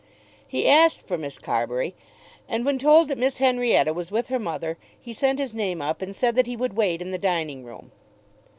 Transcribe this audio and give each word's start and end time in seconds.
He 0.47 0.67
asked 0.67 1.05
for 1.07 1.15
Miss 1.15 1.37
Carbury, 1.37 1.93
and 2.49 2.65
when 2.65 2.79
told 2.79 3.07
that 3.07 3.19
Miss 3.19 3.37
Henrietta 3.37 3.93
was 3.93 4.09
with 4.09 4.29
her 4.29 4.39
mother, 4.39 4.79
he 4.99 5.13
sent 5.13 5.37
his 5.37 5.53
name 5.53 5.79
up 5.79 6.01
and 6.01 6.15
said 6.15 6.33
that 6.37 6.47
he 6.47 6.57
would 6.57 6.73
wait 6.73 7.03
in 7.03 7.11
the 7.11 7.19
dining 7.19 7.63
room. 7.63 7.91